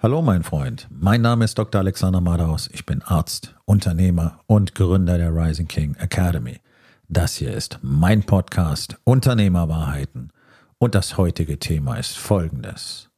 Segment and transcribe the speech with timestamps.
[0.00, 1.80] Hallo mein Freund, mein Name ist Dr.
[1.80, 6.60] Alexander Madaus, ich bin Arzt, Unternehmer und Gründer der Rising King Academy.
[7.08, 10.30] Das hier ist mein Podcast Unternehmerwahrheiten
[10.78, 13.10] und das heutige Thema ist folgendes.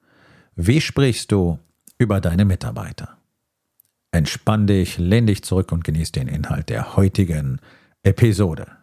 [0.57, 1.59] Wie sprichst du
[1.99, 3.19] über deine Mitarbeiter?
[4.11, 7.61] Entspann dich, lehn dich zurück und genieß den Inhalt der heutigen
[8.05, 8.80] Episode.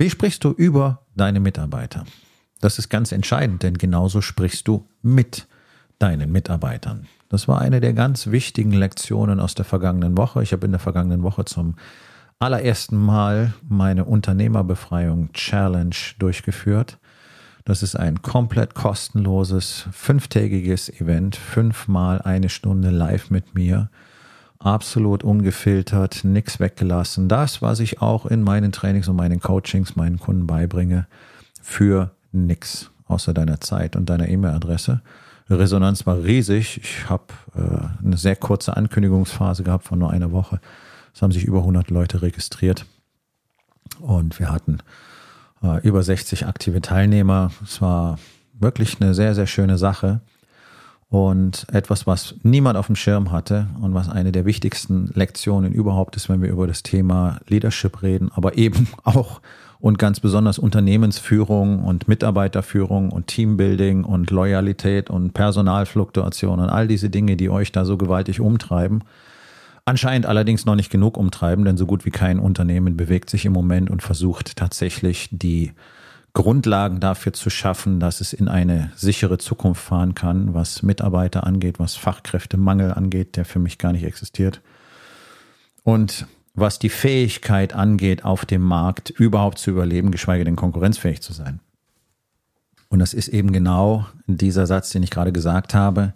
[0.00, 2.04] Wie sprichst du über deine Mitarbeiter?
[2.60, 5.48] Das ist ganz entscheidend, denn genauso sprichst du mit
[5.98, 7.08] deinen Mitarbeitern.
[7.28, 10.40] Das war eine der ganz wichtigen Lektionen aus der vergangenen Woche.
[10.44, 11.74] Ich habe in der vergangenen Woche zum
[12.38, 16.98] allerersten Mal meine Unternehmerbefreiung Challenge durchgeführt.
[17.64, 23.90] Das ist ein komplett kostenloses, fünftägiges Event, fünfmal eine Stunde live mit mir
[24.58, 27.28] absolut ungefiltert, nichts weggelassen.
[27.28, 31.06] Das, was ich auch in meinen Trainings und meinen Coachings meinen Kunden beibringe,
[31.62, 35.02] für nichts außer deiner Zeit und deiner E-Mail-Adresse.
[35.50, 36.78] Resonanz war riesig.
[36.82, 37.24] Ich habe
[37.54, 40.60] äh, eine sehr kurze Ankündigungsphase gehabt von nur einer Woche.
[41.14, 42.84] Es haben sich über 100 Leute registriert
[44.00, 44.78] und wir hatten
[45.62, 47.50] äh, über 60 aktive Teilnehmer.
[47.62, 48.18] Es war
[48.52, 50.20] wirklich eine sehr, sehr schöne Sache.
[51.10, 56.16] Und etwas, was niemand auf dem Schirm hatte und was eine der wichtigsten Lektionen überhaupt
[56.16, 59.40] ist, wenn wir über das Thema Leadership reden, aber eben auch
[59.80, 67.10] und ganz besonders Unternehmensführung und Mitarbeiterführung und Teambuilding und Loyalität und Personalfluktuation und all diese
[67.10, 69.04] Dinge, die euch da so gewaltig umtreiben.
[69.84, 73.52] Anscheinend allerdings noch nicht genug umtreiben, denn so gut wie kein Unternehmen bewegt sich im
[73.52, 75.72] Moment und versucht tatsächlich die
[76.38, 81.80] Grundlagen dafür zu schaffen, dass es in eine sichere Zukunft fahren kann, was Mitarbeiter angeht,
[81.80, 84.62] was Fachkräftemangel angeht, der für mich gar nicht existiert.
[85.82, 91.32] Und was die Fähigkeit angeht, auf dem Markt überhaupt zu überleben, geschweige denn konkurrenzfähig zu
[91.32, 91.58] sein.
[92.88, 96.14] Und das ist eben genau dieser Satz, den ich gerade gesagt habe.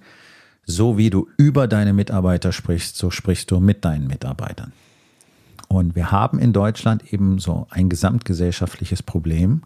[0.64, 4.72] So wie du über deine Mitarbeiter sprichst, so sprichst du mit deinen Mitarbeitern.
[5.66, 9.62] Und wir haben in Deutschland eben so ein gesamtgesellschaftliches Problem,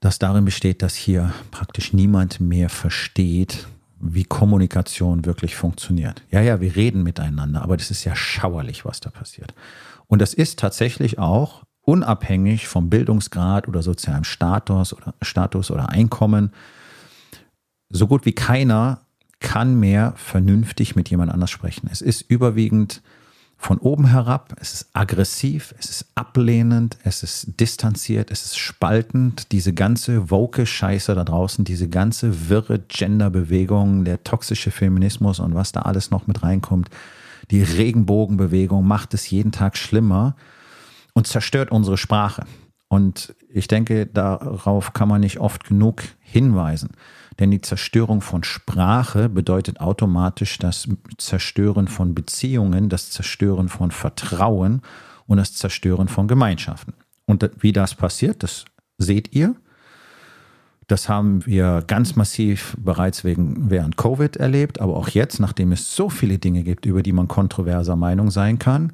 [0.00, 3.66] das darin besteht, dass hier praktisch niemand mehr versteht,
[3.98, 6.22] wie Kommunikation wirklich funktioniert.
[6.30, 9.54] Ja, ja, wir reden miteinander, aber das ist ja schauerlich, was da passiert.
[10.06, 16.52] Und das ist tatsächlich auch unabhängig vom Bildungsgrad oder sozialem Status oder Status oder Einkommen.
[17.88, 19.00] So gut wie keiner
[19.40, 21.88] kann mehr vernünftig mit jemand anders sprechen.
[21.90, 23.02] Es ist überwiegend
[23.58, 29.50] von oben herab, es ist aggressiv, es ist ablehnend, es ist distanziert, es ist spaltend.
[29.50, 35.72] Diese ganze woke Scheiße da draußen, diese ganze wirre Genderbewegung, der toxische Feminismus und was
[35.72, 36.90] da alles noch mit reinkommt,
[37.50, 40.36] die Regenbogenbewegung macht es jeden Tag schlimmer
[41.14, 42.44] und zerstört unsere Sprache.
[42.88, 46.90] Und ich denke, darauf kann man nicht oft genug hinweisen.
[47.38, 50.88] Denn die Zerstörung von Sprache bedeutet automatisch das
[51.18, 54.82] Zerstören von Beziehungen, das Zerstören von Vertrauen
[55.26, 56.94] und das Zerstören von Gemeinschaften.
[57.26, 58.64] Und wie das passiert, das
[58.98, 59.54] seht ihr.
[60.86, 65.94] Das haben wir ganz massiv bereits wegen, während Covid erlebt, aber auch jetzt, nachdem es
[65.94, 68.92] so viele Dinge gibt, über die man kontroverser Meinung sein kann,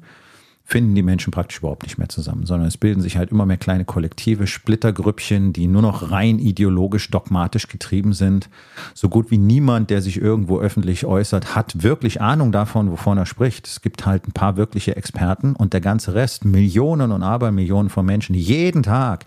[0.65, 3.57] finden die Menschen praktisch überhaupt nicht mehr zusammen, sondern es bilden sich halt immer mehr
[3.57, 8.49] kleine Kollektive, Splittergrüppchen, die nur noch rein ideologisch, dogmatisch getrieben sind.
[8.93, 13.25] So gut wie niemand, der sich irgendwo öffentlich äußert, hat wirklich Ahnung davon, wovon er
[13.25, 13.67] spricht.
[13.67, 18.05] Es gibt halt ein paar wirkliche Experten und der ganze Rest, Millionen und Abermillionen von
[18.05, 19.25] Menschen, die jeden Tag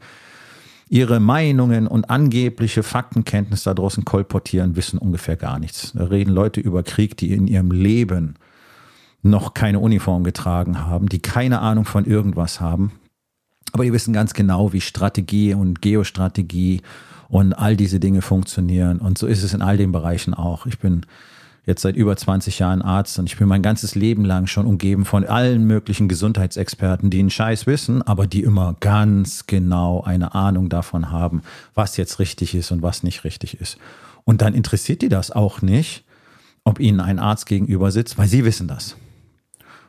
[0.89, 5.93] ihre Meinungen und angebliche Faktenkenntnis da draußen kolportieren, wissen ungefähr gar nichts.
[5.95, 8.37] Da reden Leute über Krieg, die in ihrem Leben
[9.31, 12.93] noch keine Uniform getragen haben, die keine Ahnung von irgendwas haben.
[13.73, 16.83] Aber die wissen ganz genau, wie Strategie und Geostrategie
[17.29, 18.99] und all diese Dinge funktionieren.
[18.99, 20.67] Und so ist es in all den Bereichen auch.
[20.67, 21.05] Ich bin
[21.67, 25.05] jetzt seit über 20 Jahren Arzt und ich bin mein ganzes Leben lang schon umgeben
[25.05, 30.69] von allen möglichen Gesundheitsexperten, die einen Scheiß wissen, aber die immer ganz genau eine Ahnung
[30.69, 31.43] davon haben,
[31.75, 33.79] was jetzt richtig ist und was nicht richtig ist.
[34.25, 36.05] Und dann interessiert die das auch nicht,
[36.65, 38.97] ob ihnen ein Arzt gegenüber sitzt, weil sie wissen das.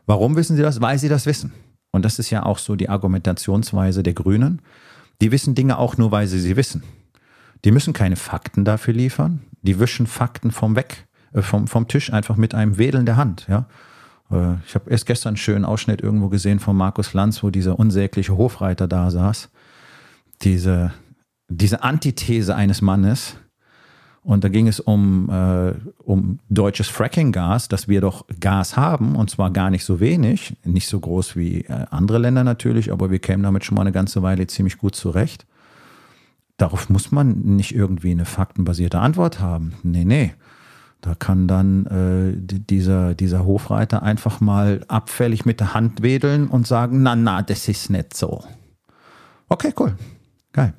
[0.07, 0.81] Warum wissen sie das?
[0.81, 1.51] Weil sie das wissen.
[1.91, 4.61] Und das ist ja auch so die Argumentationsweise der Grünen.
[5.21, 6.83] Die wissen Dinge auch nur, weil sie sie wissen.
[7.65, 9.41] Die müssen keine Fakten dafür liefern.
[9.61, 13.45] Die wischen Fakten vom Weg, äh, vom, vom Tisch einfach mit einem Wedeln der Hand.
[13.49, 13.67] Ja?
[14.31, 17.77] Äh, ich habe erst gestern einen schönen Ausschnitt irgendwo gesehen von Markus Lanz, wo dieser
[17.77, 19.49] unsägliche Hofreiter da saß.
[20.43, 20.93] Diese,
[21.49, 23.35] diese Antithese eines Mannes,
[24.23, 25.73] Und da ging es um, äh,
[26.03, 30.87] um deutsches Fracking-Gas, dass wir doch Gas haben und zwar gar nicht so wenig, nicht
[30.87, 34.21] so groß wie äh, andere Länder natürlich, aber wir kämen damit schon mal eine ganze
[34.23, 35.45] Weile ziemlich gut zurecht.
[36.57, 39.73] Darauf muss man nicht irgendwie eine faktenbasierte Antwort haben.
[39.83, 40.33] Nee, nee.
[41.01, 46.65] Da kann dann äh, dieser, dieser Hofreiter einfach mal abfällig mit der Hand wedeln und
[46.65, 48.43] sagen, na, na, das ist nicht so.
[49.47, 49.95] Okay, cool.
[50.51, 50.73] Geil.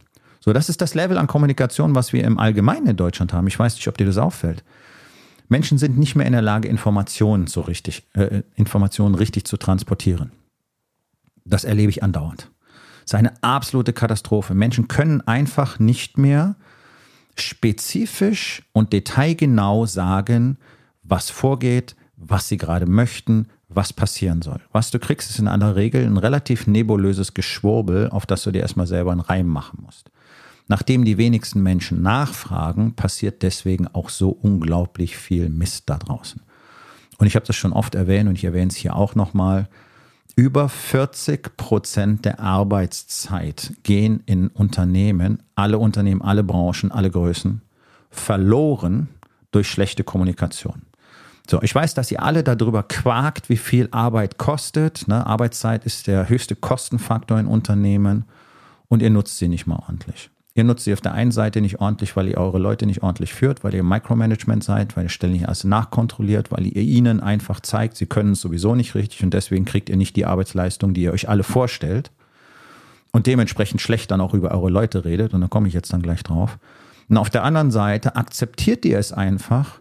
[0.48, 3.46] So, das ist das Level an Kommunikation, was wir im Allgemeinen in Deutschland haben.
[3.48, 4.64] Ich weiß nicht, ob dir das auffällt.
[5.50, 10.32] Menschen sind nicht mehr in der Lage, Informationen so richtig, äh, Informationen richtig zu transportieren.
[11.44, 12.50] Das erlebe ich andauernd.
[13.02, 14.54] Das ist eine absolute Katastrophe.
[14.54, 16.56] Menschen können einfach nicht mehr
[17.36, 20.56] spezifisch und detailgenau sagen,
[21.02, 24.62] was vorgeht, was sie gerade möchten, was passieren soll.
[24.72, 28.62] Was du kriegst, ist in aller Regel ein relativ nebulöses Geschwurbel, auf das du dir
[28.62, 30.10] erstmal selber einen Reim machen musst.
[30.68, 36.42] Nachdem die wenigsten Menschen nachfragen, passiert deswegen auch so unglaublich viel Mist da draußen.
[37.16, 39.68] Und ich habe das schon oft erwähnt und ich erwähne es hier auch nochmal.
[40.36, 47.62] Über 40 Prozent der Arbeitszeit gehen in Unternehmen, alle Unternehmen, alle Branchen, alle Größen,
[48.10, 49.08] verloren
[49.50, 50.82] durch schlechte Kommunikation.
[51.50, 55.08] So, ich weiß, dass ihr alle darüber quakt, wie viel Arbeit kostet.
[55.08, 55.26] Ne?
[55.26, 58.26] Arbeitszeit ist der höchste Kostenfaktor in Unternehmen
[58.88, 60.30] und ihr nutzt sie nicht mal ordentlich.
[60.58, 63.32] Ihr nutzt sie auf der einen Seite nicht ordentlich, weil ihr eure Leute nicht ordentlich
[63.32, 67.96] führt, weil ihr Micromanagement seid, weil ihr ständig alles nachkontrolliert, weil ihr ihnen einfach zeigt,
[67.96, 71.12] sie können es sowieso nicht richtig und deswegen kriegt ihr nicht die Arbeitsleistung, die ihr
[71.12, 72.10] euch alle vorstellt
[73.12, 76.02] und dementsprechend schlecht dann auch über eure Leute redet und da komme ich jetzt dann
[76.02, 76.58] gleich drauf.
[77.08, 79.78] Und auf der anderen Seite akzeptiert ihr es einfach,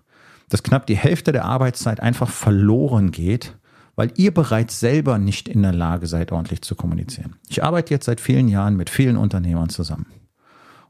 [0.48, 3.58] dass knapp die Hälfte der Arbeitszeit einfach verloren geht,
[3.96, 7.36] weil ihr bereits selber nicht in der Lage seid, ordentlich zu kommunizieren.
[7.50, 10.06] Ich arbeite jetzt seit vielen Jahren mit vielen Unternehmern zusammen.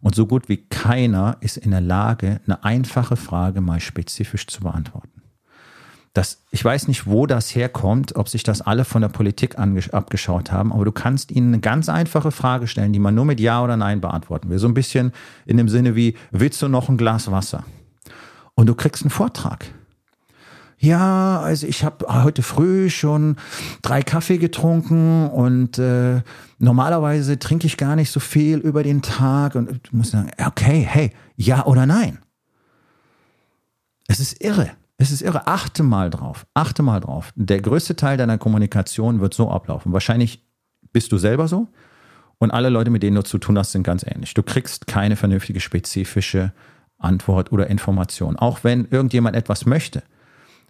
[0.02, 4.62] Und so gut wie keiner ist in der Lage, eine einfache Frage mal spezifisch zu
[4.62, 5.18] beantworten.
[6.14, 10.52] Das, ich weiß nicht, wo das herkommt, ob sich das alle von der Politik abgeschaut
[10.52, 13.64] haben, aber du kannst ihnen eine ganz einfache Frage stellen, die man nur mit Ja
[13.64, 14.58] oder Nein beantworten will.
[14.58, 15.12] So ein bisschen
[15.46, 17.66] in dem Sinne wie, willst du noch ein Glas Wasser?
[18.56, 19.68] Und du kriegst einen Vortrag.
[20.80, 23.38] Ja, also ich habe heute früh schon
[23.82, 26.22] drei Kaffee getrunken und äh,
[26.60, 30.86] normalerweise trinke ich gar nicht so viel über den Tag und du musst sagen, okay,
[30.88, 32.20] hey, ja oder nein.
[34.08, 34.72] Es ist irre.
[34.98, 35.48] Es ist irre.
[35.48, 36.46] Achte mal drauf.
[36.54, 37.32] Achte mal drauf.
[37.36, 39.94] Der größte Teil deiner Kommunikation wird so ablaufen.
[39.94, 40.44] Wahrscheinlich
[40.94, 41.68] bist du selber so
[42.38, 44.34] und alle Leute, mit denen du zu tun hast, sind ganz ähnlich.
[44.36, 46.54] Du kriegst keine vernünftige, spezifische
[47.00, 48.36] Antwort oder Information.
[48.36, 50.04] Auch wenn irgendjemand etwas möchte,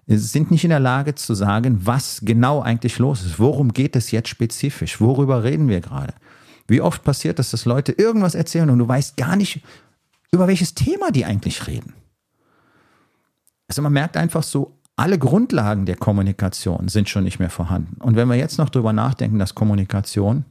[0.07, 3.39] sind nicht in der Lage zu sagen, was genau eigentlich los ist.
[3.39, 5.01] Worum geht es jetzt spezifisch?
[5.01, 6.13] Worüber reden wir gerade?
[6.67, 9.61] Wie oft passiert es, dass Leute irgendwas erzählen und du weißt gar nicht,
[10.31, 11.93] über welches Thema die eigentlich reden?
[13.67, 18.01] Also man merkt einfach so, alle Grundlagen der Kommunikation sind schon nicht mehr vorhanden.
[18.01, 20.45] Und wenn wir jetzt noch darüber nachdenken, dass Kommunikation,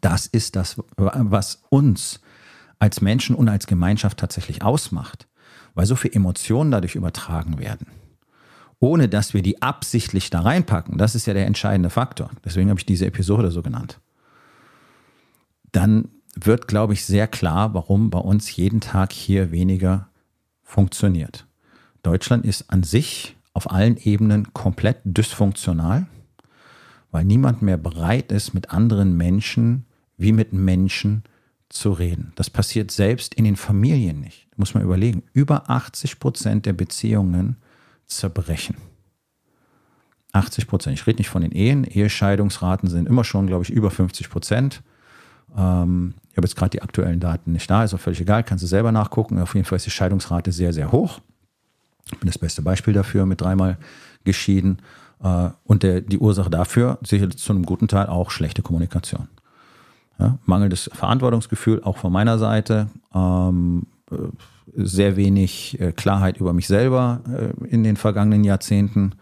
[0.00, 2.20] das ist das, was uns
[2.78, 5.26] als Menschen und als Gemeinschaft tatsächlich ausmacht,
[5.74, 7.86] weil so viele Emotionen dadurch übertragen werden,
[8.80, 12.80] ohne dass wir die absichtlich da reinpacken, das ist ja der entscheidende Faktor, deswegen habe
[12.80, 14.00] ich diese Episode so genannt,
[15.72, 20.08] dann wird, glaube ich, sehr klar, warum bei uns jeden Tag hier weniger
[20.62, 21.46] funktioniert.
[22.02, 26.06] Deutschland ist an sich auf allen Ebenen komplett dysfunktional,
[27.10, 31.24] weil niemand mehr bereit ist, mit anderen Menschen wie mit Menschen
[31.68, 32.32] zu reden.
[32.36, 34.48] Das passiert selbst in den Familien nicht.
[34.56, 35.22] Muss man überlegen.
[35.32, 37.56] Über 80 Prozent der Beziehungen
[38.08, 38.76] zerbrechen.
[40.32, 40.98] 80 Prozent.
[40.98, 41.84] Ich rede nicht von den Ehen.
[41.84, 44.82] Ehescheidungsraten sind immer schon, glaube ich, über 50 Prozent.
[45.56, 48.62] Ähm, ich habe jetzt gerade die aktuellen Daten nicht da, ist auch völlig egal, kannst
[48.62, 49.40] du selber nachgucken.
[49.40, 51.20] Auf jeden Fall ist die Scheidungsrate sehr, sehr hoch.
[52.06, 53.78] Ich bin das beste Beispiel dafür, mit dreimal
[54.24, 54.80] geschieden.
[55.22, 59.28] Äh, und der, die Ursache dafür sicherlich zu einem guten Teil auch schlechte Kommunikation.
[60.18, 62.88] Ja, mangelndes Verantwortungsgefühl auch von meiner Seite.
[63.14, 63.97] Ähm, äh,
[64.74, 69.12] sehr wenig äh, Klarheit über mich selber äh, in den vergangenen Jahrzehnten,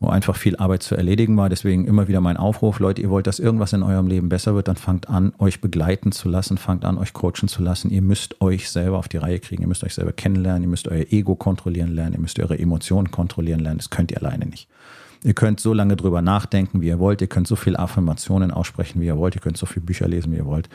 [0.00, 1.48] wo einfach viel Arbeit zu erledigen war.
[1.48, 4.68] Deswegen immer wieder mein Aufruf, Leute, ihr wollt, dass irgendwas in eurem Leben besser wird,
[4.68, 7.90] dann fangt an, euch begleiten zu lassen, fangt an, euch coachen zu lassen.
[7.90, 10.86] Ihr müsst euch selber auf die Reihe kriegen, ihr müsst euch selber kennenlernen, ihr müsst
[10.86, 13.78] euer Ego kontrollieren lernen, ihr müsst eure Emotionen kontrollieren lernen.
[13.78, 14.68] Das könnt ihr alleine nicht.
[15.24, 17.20] Ihr könnt so lange drüber nachdenken, wie ihr wollt.
[17.20, 19.34] Ihr könnt so viele Affirmationen aussprechen, wie ihr wollt.
[19.34, 20.68] Ihr könnt so viele Bücher lesen, wie ihr wollt.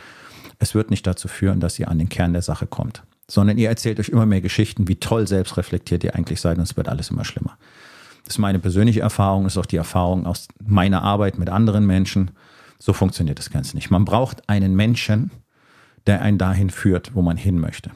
[0.60, 3.70] Es wird nicht dazu führen, dass ihr an den Kern der Sache kommt sondern ihr
[3.70, 7.10] erzählt euch immer mehr Geschichten, wie toll selbstreflektiert ihr eigentlich seid und es wird alles
[7.10, 7.58] immer schlimmer.
[8.26, 12.32] Das ist meine persönliche Erfahrung, ist auch die Erfahrung aus meiner Arbeit mit anderen Menschen.
[12.80, 13.92] So funktioniert das Ganze nicht.
[13.92, 15.32] Man braucht einen Menschen,
[16.08, 17.92] der einen dahin führt, wo man hin möchte.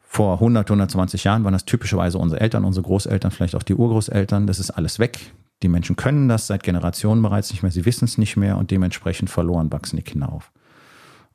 [0.00, 4.46] Vor 100, 120 Jahren waren das typischerweise unsere Eltern, unsere Großeltern, vielleicht auch die Urgroßeltern.
[4.46, 5.32] Das ist alles weg.
[5.62, 7.72] Die Menschen können das seit Generationen bereits nicht mehr.
[7.72, 10.52] Sie wissen es nicht mehr und dementsprechend verloren wachsen die Kinder auf.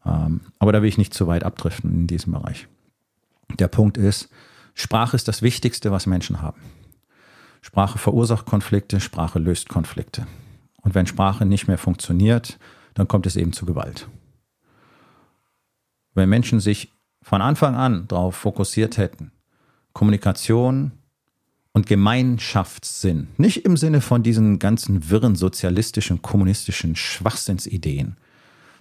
[0.06, 2.68] Ähm, aber da will ich nicht zu weit abdriften in diesem Bereich.
[3.56, 4.30] Der Punkt ist,
[4.74, 6.62] Sprache ist das Wichtigste, was Menschen haben.
[7.62, 10.28] Sprache verursacht Konflikte, Sprache löst Konflikte.
[10.82, 12.60] Und wenn Sprache nicht mehr funktioniert,
[12.94, 14.08] dann kommt es eben zu Gewalt.
[16.14, 19.32] Wenn Menschen sich von Anfang an darauf fokussiert hätten,
[19.94, 20.92] Kommunikation
[21.74, 28.18] und Gemeinschaftssinn, nicht im Sinne von diesen ganzen wirren sozialistischen, kommunistischen Schwachsinnsideen,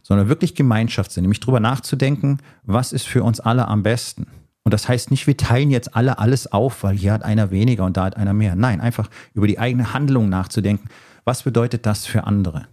[0.02, 4.28] sondern wirklich Gemeinschaftssinn, nämlich darüber nachzudenken, was ist für uns alle am besten.
[4.66, 7.84] Und das heißt nicht, wir teilen jetzt alle alles auf, weil hier hat einer weniger
[7.84, 8.56] und da hat einer mehr.
[8.56, 10.88] Nein, einfach über die eigene Handlung nachzudenken.
[11.24, 12.66] Was bedeutet das für andere?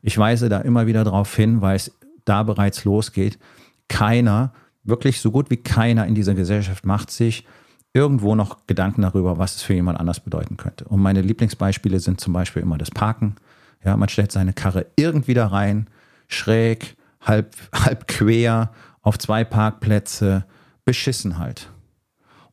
[0.00, 1.92] Ich weise da immer wieder darauf hin, weil es
[2.24, 3.38] da bereits losgeht.
[3.86, 7.44] Keiner, wirklich so gut wie keiner in dieser Gesellschaft macht sich
[7.92, 10.86] irgendwo noch Gedanken darüber, was es für jemand anders bedeuten könnte.
[10.86, 13.36] Und meine Lieblingsbeispiele sind zum Beispiel immer das Parken.
[13.84, 15.88] Ja, man stellt seine Karre irgendwie da rein,
[16.28, 18.70] schräg, halb, halb quer,
[19.02, 20.46] auf zwei Parkplätze,
[20.86, 21.70] beschissen halt.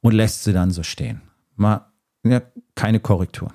[0.02, 1.22] Und lässt sie dann so stehen.
[1.56, 1.86] Mal,
[2.26, 2.42] ja,
[2.76, 3.54] keine Korrektur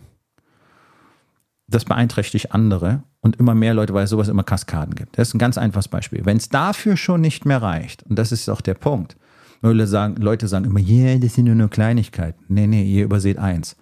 [1.68, 5.18] das beeinträchtigt andere und immer mehr Leute, weil es sowas immer Kaskaden gibt.
[5.18, 6.24] Das ist ein ganz einfaches Beispiel.
[6.24, 9.16] Wenn es dafür schon nicht mehr reicht, und das ist auch der Punkt,
[9.60, 12.44] Leute sagen, Leute sagen immer, yeah, das sind nur, nur Kleinigkeiten.
[12.48, 13.76] Nee, nee, ihr überseht eins.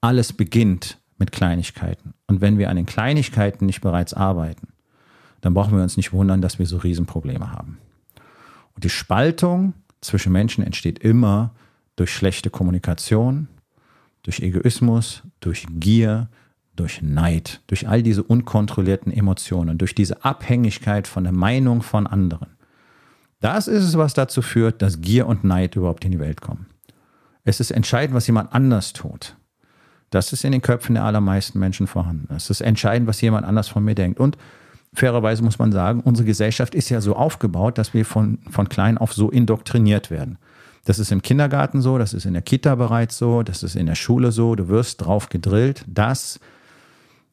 [0.00, 2.14] Alles beginnt mit Kleinigkeiten.
[2.26, 4.68] Und wenn wir an den Kleinigkeiten nicht bereits arbeiten,
[5.40, 7.78] dann brauchen wir uns nicht wundern, dass wir so Riesenprobleme haben.
[8.74, 9.74] Und die Spaltung
[10.06, 11.54] zwischen Menschen entsteht immer
[11.96, 13.48] durch schlechte Kommunikation,
[14.22, 16.28] durch Egoismus, durch Gier,
[16.74, 22.48] durch Neid, durch all diese unkontrollierten Emotionen, durch diese Abhängigkeit von der Meinung von anderen.
[23.40, 26.66] Das ist es, was dazu führt, dass Gier und Neid überhaupt in die Welt kommen.
[27.44, 29.36] Es ist entscheidend, was jemand anders tut.
[30.10, 32.32] Das ist in den Köpfen der allermeisten Menschen vorhanden.
[32.34, 34.20] Es ist entscheidend, was jemand anders von mir denkt.
[34.20, 34.36] Und
[34.96, 38.98] fairerweise muss man sagen, unsere Gesellschaft ist ja so aufgebaut, dass wir von, von klein
[38.98, 40.38] auf so indoktriniert werden.
[40.86, 43.86] Das ist im Kindergarten so, das ist in der Kita bereits so, das ist in
[43.86, 44.54] der Schule so.
[44.54, 46.40] Du wirst drauf gedrillt, dass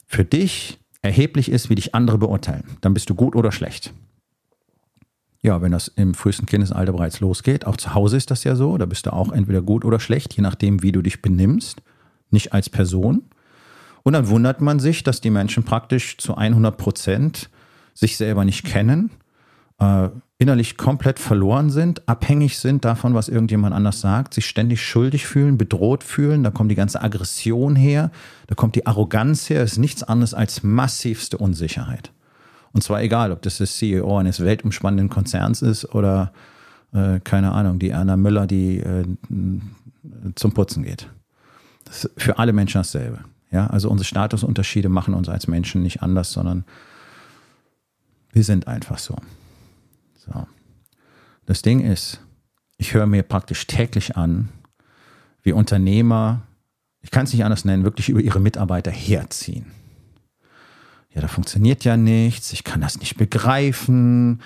[0.07, 2.77] für dich erheblich ist, wie dich andere beurteilen.
[2.81, 3.93] Dann bist du gut oder schlecht.
[5.41, 8.77] Ja, wenn das im frühesten Kindesalter bereits losgeht, auch zu Hause ist das ja so,
[8.77, 11.81] da bist du auch entweder gut oder schlecht, je nachdem, wie du dich benimmst,
[12.31, 13.23] nicht als Person.
[14.03, 17.49] Und dann wundert man sich, dass die Menschen praktisch zu 100 Prozent
[17.93, 19.11] sich selber nicht kennen,
[19.79, 25.25] äh, innerlich komplett verloren sind, abhängig sind davon, was irgendjemand anders sagt, sich ständig schuldig
[25.25, 28.11] fühlen, bedroht fühlen, da kommt die ganze Aggression her,
[28.47, 32.11] da kommt die Arroganz her, ist nichts anderes als massivste Unsicherheit.
[32.73, 36.33] Und zwar egal, ob das das CEO eines weltumspannenden Konzerns ist oder,
[36.91, 39.05] äh, keine Ahnung, die Anna Müller, die äh,
[40.35, 41.07] zum Putzen geht.
[41.85, 43.19] Das ist für alle Menschen dasselbe.
[43.51, 46.65] Ja, also unsere Statusunterschiede machen uns als Menschen nicht anders, sondern
[48.33, 49.15] wir sind einfach so.
[50.15, 50.47] So.
[51.45, 52.19] Das Ding ist,
[52.77, 54.49] ich höre mir praktisch täglich an,
[55.43, 56.41] wie Unternehmer,
[57.01, 59.65] ich kann es nicht anders nennen, wirklich über ihre Mitarbeiter herziehen.
[61.13, 64.41] Ja, da funktioniert ja nichts, ich kann das nicht begreifen.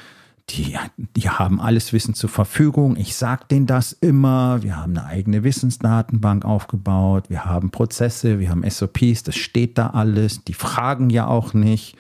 [0.49, 0.77] Die,
[1.15, 2.95] die haben alles Wissen zur Verfügung.
[2.95, 4.63] Ich sage denen das immer.
[4.63, 7.29] Wir haben eine eigene Wissensdatenbank aufgebaut.
[7.29, 10.45] Wir haben Prozesse, wir haben SOPs, das steht da alles.
[10.45, 11.97] Die fragen ja auch nicht.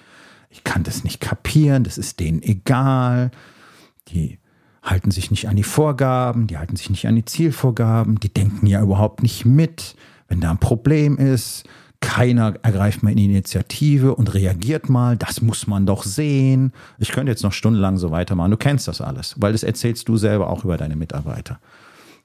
[0.49, 3.31] Ich kann das nicht kapieren, das ist denen egal
[4.09, 4.39] die
[4.83, 8.67] halten sich nicht an die Vorgaben, die halten sich nicht an die Zielvorgaben, die denken
[8.67, 9.95] ja überhaupt nicht mit,
[10.27, 11.65] wenn da ein Problem ist.
[11.99, 15.17] Keiner ergreift mal eine Initiative und reagiert mal.
[15.17, 16.71] Das muss man doch sehen.
[16.99, 18.51] Ich könnte jetzt noch stundenlang so weitermachen.
[18.51, 21.59] Du kennst das alles, weil das erzählst du selber auch über deine Mitarbeiter.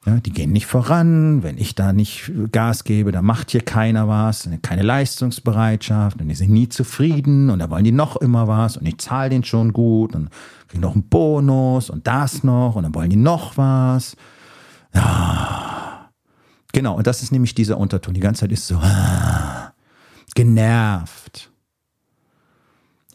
[0.05, 1.45] Ja, die gehen nicht voran.
[1.45, 4.49] Wenn ich da nicht Gas gebe, dann macht hier keiner was.
[4.63, 6.21] Keine Leistungsbereitschaft.
[6.21, 7.51] Und die sind nie zufrieden.
[7.51, 8.77] Und da wollen die noch immer was.
[8.77, 10.17] Und ich zahle den schon gut.
[10.17, 10.31] Und
[10.67, 12.75] kriege noch einen Bonus und das noch.
[12.75, 14.17] Und dann wollen die noch was.
[14.93, 16.11] Ja.
[16.73, 16.97] Genau.
[16.97, 18.15] Und das ist nämlich dieser Unterton.
[18.15, 19.73] Die ganze Zeit ist so ah,
[20.35, 21.53] genervt.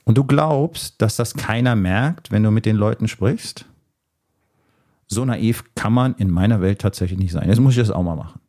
[0.06, 3.66] Und du glaubst, dass das keiner merkt, wenn du mit den Leuten sprichst?
[5.08, 7.48] So naiv kann man in meiner Welt tatsächlich nicht sein.
[7.48, 8.42] Jetzt muss ich das auch mal machen.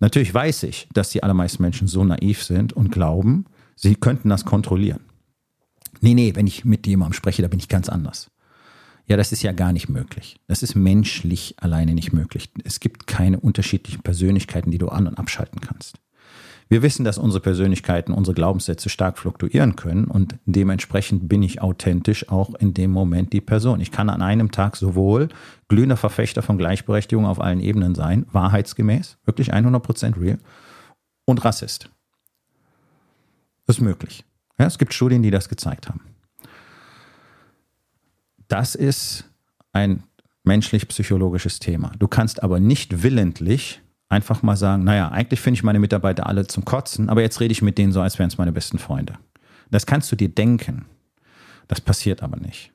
[0.00, 4.44] Natürlich weiß ich, dass die allermeisten Menschen so naiv sind und glauben, sie könnten das
[4.44, 5.00] kontrollieren.
[6.00, 8.30] Nee, nee, wenn ich mit jemandem spreche, da bin ich ganz anders.
[9.06, 10.38] Ja, das ist ja gar nicht möglich.
[10.46, 12.50] Das ist menschlich alleine nicht möglich.
[12.62, 15.98] Es gibt keine unterschiedlichen Persönlichkeiten, die du an- und abschalten kannst.
[16.68, 22.28] Wir wissen, dass unsere Persönlichkeiten, unsere Glaubenssätze stark fluktuieren können und dementsprechend bin ich authentisch
[22.28, 23.80] auch in dem Moment die Person.
[23.80, 25.28] Ich kann an einem Tag sowohl
[25.68, 30.38] glühender Verfechter von Gleichberechtigung auf allen Ebenen sein, wahrheitsgemäß, wirklich 100% real,
[31.24, 31.90] und Rassist.
[33.66, 34.24] Das ist möglich.
[34.58, 36.00] Ja, es gibt Studien, die das gezeigt haben.
[38.48, 39.24] Das ist
[39.72, 40.02] ein
[40.44, 41.92] menschlich-psychologisches Thema.
[41.98, 46.46] Du kannst aber nicht willentlich einfach mal sagen, naja, eigentlich finde ich meine Mitarbeiter alle
[46.46, 49.14] zum Kotzen, aber jetzt rede ich mit denen so, als wären es meine besten Freunde.
[49.70, 50.86] Das kannst du dir denken.
[51.66, 52.72] Das passiert aber nicht.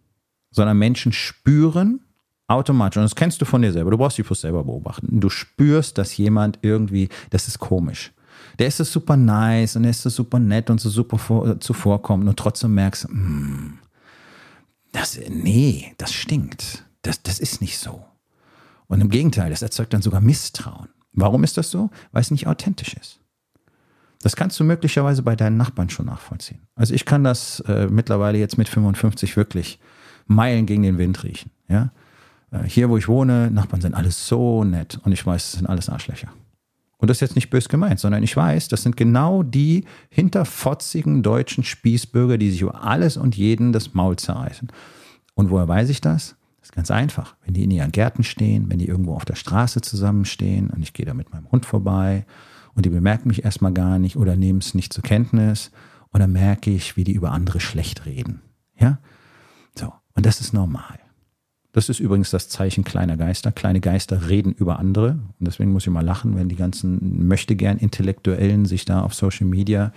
[0.51, 2.01] Sondern Menschen spüren
[2.47, 5.19] automatisch, und das kennst du von dir selber, du brauchst dich bloß selber beobachten.
[5.19, 8.11] Du spürst, dass jemand irgendwie, das ist komisch.
[8.59, 11.59] Der ist so super nice und er ist so super nett und so super vor,
[11.59, 13.79] zuvorkommend und trotzdem merkst, mm,
[14.91, 16.85] das, nee, das stinkt.
[17.01, 18.05] Das, das ist nicht so.
[18.87, 20.89] Und im Gegenteil, das erzeugt dann sogar Misstrauen.
[21.13, 21.89] Warum ist das so?
[22.11, 23.19] Weil es nicht authentisch ist.
[24.21, 26.61] Das kannst du möglicherweise bei deinen Nachbarn schon nachvollziehen.
[26.75, 29.79] Also ich kann das äh, mittlerweile jetzt mit 55 wirklich
[30.27, 31.51] Meilen gegen den Wind riechen.
[31.67, 31.91] Ja?
[32.51, 35.67] Äh, hier, wo ich wohne, Nachbarn sind alles so nett und ich weiß, es sind
[35.67, 36.29] alles Arschlöcher.
[36.97, 41.21] Und das ist jetzt nicht bös gemeint, sondern ich weiß, das sind genau die hinterfotzigen
[41.21, 44.71] deutschen Spießbürger, die sich über alles und jeden das Maul zerreißen.
[45.33, 46.37] Und woher weiß ich das?
[46.63, 47.35] Das ist ganz einfach.
[47.43, 50.93] Wenn die in ihren Gärten stehen, wenn die irgendwo auf der Straße zusammenstehen und ich
[50.93, 52.25] gehe da mit meinem Hund vorbei
[52.73, 55.71] und die bemerken mich erstmal gar nicht oder nehmen es nicht zur Kenntnis
[56.11, 58.43] und dann merke ich, wie die über andere schlecht reden.
[58.79, 58.99] Ja?
[59.77, 59.91] So.
[60.15, 60.99] Und das ist normal.
[61.73, 63.51] Das ist übrigens das Zeichen kleiner Geister.
[63.51, 65.19] Kleine Geister reden über andere.
[65.37, 69.13] Und deswegen muss ich mal lachen, wenn die ganzen möchte gern Intellektuellen sich da auf
[69.13, 69.91] Social Media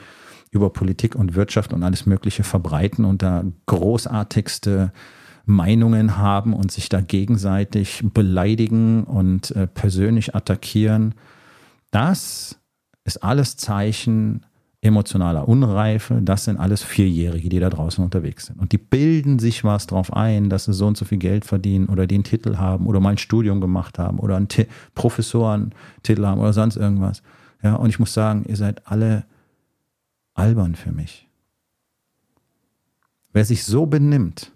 [0.50, 4.90] über Politik und Wirtschaft und alles Mögliche verbreiten und da großartigste
[5.46, 11.14] Meinungen haben und sich da gegenseitig beleidigen und äh, persönlich attackieren.
[11.92, 12.58] Das
[13.04, 14.44] ist alles Zeichen
[14.80, 16.20] emotionaler Unreife.
[16.22, 18.58] Das sind alles Vierjährige, die da draußen unterwegs sind.
[18.58, 21.86] Und die bilden sich was drauf ein, dass sie so und so viel Geld verdienen
[21.86, 26.40] oder den Titel haben oder mal ein Studium gemacht haben oder einen T Professorentitel haben
[26.40, 27.22] oder sonst irgendwas.
[27.62, 29.24] Ja, und ich muss sagen, ihr seid alle
[30.34, 31.28] albern für mich.
[33.32, 34.52] Wer sich so benimmt,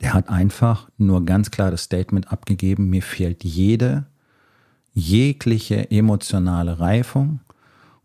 [0.00, 4.06] der hat einfach nur ganz klar das Statement abgegeben, mir fehlt jede,
[4.92, 7.40] jegliche emotionale Reifung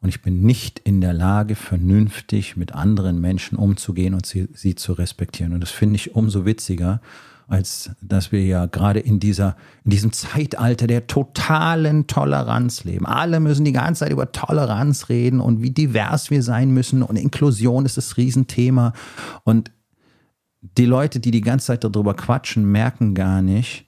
[0.02, 4.74] und ich bin nicht in der Lage, vernünftig mit anderen Menschen umzugehen und sie, sie
[4.74, 5.54] zu respektieren.
[5.54, 7.02] Und das finde ich umso witziger,
[7.48, 13.06] als dass wir ja gerade in in diesem Zeitalter der totalen Toleranz leben.
[13.06, 17.18] Alle müssen die ganze Zeit über Toleranz reden und wie divers wir sein müssen und
[17.18, 18.94] Inklusion ist das Riesenthema.
[19.44, 19.72] Und
[20.62, 23.86] die Leute, die die ganze Zeit darüber quatschen, merken gar nicht,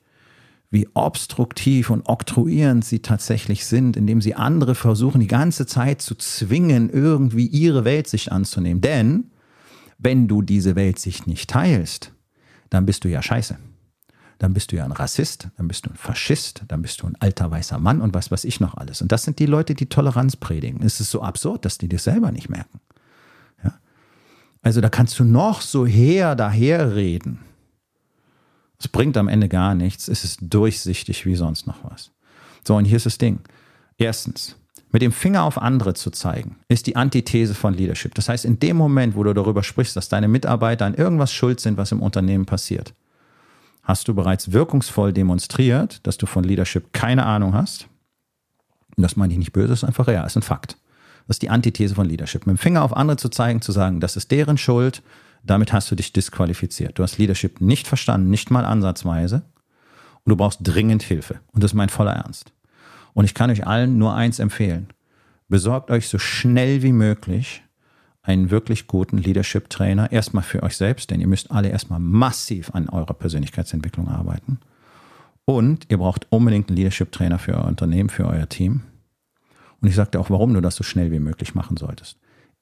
[0.72, 6.16] wie obstruktiv und oktroyierend sie tatsächlich sind, indem sie andere versuchen, die ganze Zeit zu
[6.16, 8.82] zwingen, irgendwie ihre Weltsicht anzunehmen.
[8.82, 9.32] Denn
[10.00, 12.12] wenn du diese Weltsicht nicht teilst,
[12.72, 13.58] dann bist du ja scheiße.
[14.40, 17.16] Dann bist du ja ein Rassist, dann bist du ein Faschist, dann bist du ein
[17.20, 19.02] alter weißer Mann und was weiß ich noch alles.
[19.02, 20.82] Und das sind die Leute, die Toleranz predigen.
[20.82, 22.82] Es ist so absurd, dass die das selber nicht merken.
[24.64, 27.40] Also da kannst du noch so her daherreden.
[28.80, 30.08] Es bringt am Ende gar nichts.
[30.08, 32.12] Es ist durchsichtig wie sonst noch was.
[32.66, 33.40] So, und hier ist das Ding.
[33.98, 34.56] Erstens,
[34.92, 38.16] mit dem Finger auf andere zu zeigen, ist die Antithese von Leadership.
[38.16, 41.60] Das heißt, in dem Moment, wo du darüber sprichst, dass deine Mitarbeiter an irgendwas schuld
[41.60, 42.94] sind, was im Unternehmen passiert,
[43.84, 47.88] hast du bereits wirkungsvoll demonstriert, dass du von Leadership keine Ahnung hast.
[48.96, 50.78] Und das meine ich nicht böse, ist einfach real, ist ein Fakt.
[51.28, 52.46] Das ist die Antithese von Leadership.
[52.46, 55.02] Mit dem Finger auf andere zu zeigen, zu sagen, das ist deren Schuld,
[55.44, 56.98] damit hast du dich disqualifiziert.
[56.98, 59.44] Du hast Leadership nicht verstanden, nicht mal ansatzweise.
[60.26, 61.40] Und du brauchst dringend Hilfe.
[61.52, 62.54] Und das ist mein voller Ernst.
[63.14, 64.88] Und ich kann euch allen nur eins empfehlen.
[65.50, 67.62] Besorgt euch so schnell wie möglich
[68.22, 70.12] einen wirklich guten Leadership-Trainer.
[70.12, 74.60] Erstmal für euch selbst, denn ihr müsst alle erstmal massiv an eurer Persönlichkeitsentwicklung arbeiten.
[75.46, 78.84] Und ihr braucht unbedingt einen Leadership-Trainer für euer Unternehmen, für euer Team.
[79.84, 82.18] Und ich sagte auch, warum du das so schnell wie möglich machen solltest.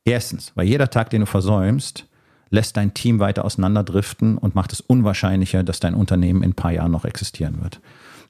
[0.06, 2.08] Erstens, weil jeder Tag, den du versäumst,
[2.50, 6.72] lässt dein Team weiter auseinanderdriften und macht es unwahrscheinlicher, dass dein Unternehmen in ein paar
[6.72, 7.80] Jahren noch existieren wird.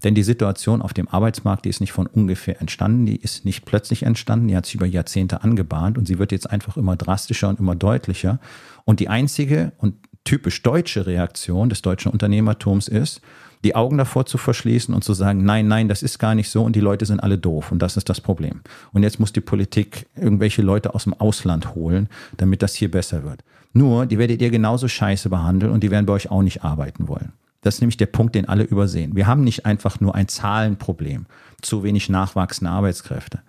[0.04, 3.63] Denn die Situation auf dem Arbeitsmarkt, die ist nicht von ungefähr entstanden, die ist nicht
[3.63, 7.47] plötzlich entstanden, die hat sich über Jahrzehnte angebahnt und sie wird jetzt einfach immer drastischer
[7.47, 8.39] und immer deutlicher.
[8.84, 13.21] Und die einzige und typisch deutsche Reaktion des deutschen Unternehmertums ist,
[13.63, 16.63] die Augen davor zu verschließen und zu sagen, nein, nein, das ist gar nicht so
[16.63, 18.62] und die Leute sind alle doof und das ist das Problem.
[18.91, 23.24] Und jetzt muss die Politik irgendwelche Leute aus dem Ausland holen, damit das hier besser
[23.24, 23.43] wird.
[23.74, 27.08] Nur, die werdet ihr genauso scheiße behandeln und die werden bei euch auch nicht arbeiten
[27.08, 27.34] wollen.
[27.62, 29.15] Das ist nämlich der Punkt, den alle übersehen.
[29.15, 31.28] Wir haben nicht einfach nur ein Zahlenproblem,
[31.62, 33.39] zu wenig nachwachsende Arbeitskräfte.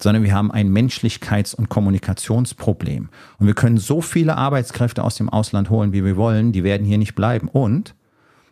[0.00, 3.08] sondern wir haben ein Menschlichkeits- und Kommunikationsproblem.
[3.38, 6.86] Und wir können so viele Arbeitskräfte aus dem Ausland holen, wie wir wollen, die werden
[6.86, 7.48] hier nicht bleiben.
[7.48, 7.94] Und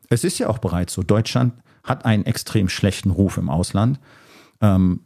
[0.08, 4.00] es ist ja auch bereits so, Deutschland hat einen extrem schlechten Ruf im Ausland,
[4.60, 5.00] ähm,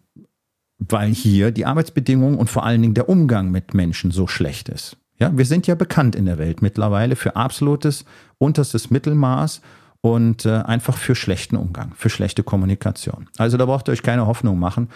[0.79, 4.97] weil hier die Arbeitsbedingungen und vor allen Dingen der Umgang mit Menschen so schlecht ist.
[5.19, 8.07] Ja, wir sind ja bekannt in der Welt mittlerweile für absolutes
[8.39, 9.61] unterstes Mittelmaß
[10.01, 13.29] und äh, einfach für schlechten Umgang, für schlechte Kommunikation.
[13.37, 14.89] Also da braucht ihr euch keine Hoffnung machen,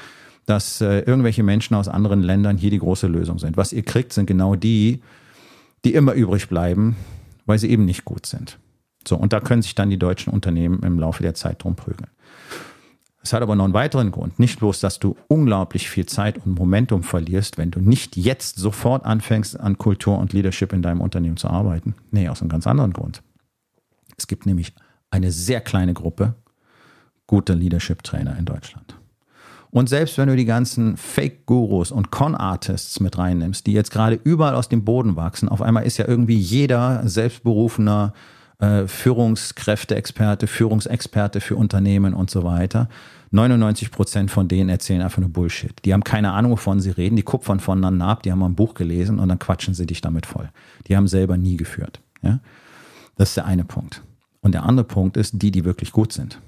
[0.46, 3.58] dass äh, irgendwelche Menschen aus anderen Ländern hier die große Lösung sind.
[3.58, 5.02] Was ihr kriegt, sind genau die,
[5.84, 6.96] die immer übrig bleiben,
[7.44, 8.58] weil sie eben nicht gut sind.
[9.06, 12.10] So, und da können sich dann die deutschen Unternehmen im Laufe der Zeit drum prügeln.
[13.22, 14.38] Es hat aber noch einen weiteren Grund.
[14.38, 19.06] Nicht bloß, dass du unglaublich viel Zeit und Momentum verlierst, wenn du nicht jetzt sofort
[19.06, 21.94] anfängst, an Kultur und Leadership in deinem Unternehmen zu arbeiten.
[22.10, 23.22] Nee, aus einem ganz anderen Grund.
[24.18, 24.74] Es gibt nämlich
[25.10, 26.34] eine sehr kleine Gruppe
[27.26, 28.94] guter Leadership-Trainer in Deutschland.
[29.70, 34.54] Und selbst wenn du die ganzen Fake-Gurus und Con-Artists mit reinnimmst, die jetzt gerade überall
[34.54, 38.12] aus dem Boden wachsen, auf einmal ist ja irgendwie jeder selbstberufener
[38.58, 42.88] äh, Führungskräfte-Experte, Führungsexperte für Unternehmen und so weiter.
[43.30, 45.74] 99 Prozent von denen erzählen einfach nur Bullshit.
[45.84, 48.74] Die haben keine Ahnung, wovon sie reden, die kupfern voneinander ab, die haben ein Buch
[48.74, 50.48] gelesen und dann quatschen sie dich damit voll.
[50.86, 52.00] Die haben selber nie geführt.
[52.22, 52.38] Ja?
[53.16, 54.02] Das ist der eine Punkt.
[54.40, 56.38] Und der andere Punkt ist, die, die wirklich gut sind,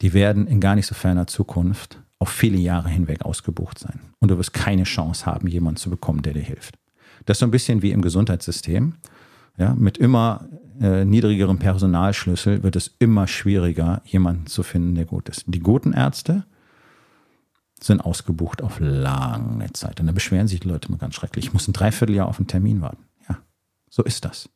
[0.00, 4.00] die werden in gar nicht so ferner Zukunft auf viele Jahre hinweg ausgebucht sein.
[4.18, 6.76] Und du wirst keine Chance haben, jemanden zu bekommen, der dir hilft.
[7.26, 8.94] Das ist so ein bisschen wie im Gesundheitssystem.
[9.58, 10.48] Ja, mit immer
[10.80, 15.44] äh, niedrigerem Personalschlüssel wird es immer schwieriger, jemanden zu finden, der gut ist.
[15.46, 16.44] Die guten Ärzte
[17.80, 20.00] sind ausgebucht auf lange Zeit.
[20.00, 21.46] Und da beschweren sich die Leute immer ganz schrecklich.
[21.46, 23.04] Ich muss ein Dreivierteljahr auf einen Termin warten.
[23.28, 23.38] Ja,
[23.88, 24.48] so ist das.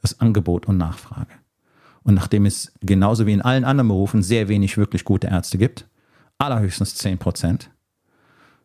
[0.00, 1.32] Das Angebot und Nachfrage.
[2.02, 5.88] Und nachdem es genauso wie in allen anderen Berufen sehr wenig wirklich gute Ärzte gibt,
[6.38, 7.70] allerhöchstens 10 Prozent,